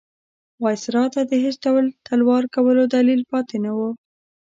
[0.63, 3.89] وایسرا ته د هېڅ ډول تلوار کولو دلیل پاتې نه وو.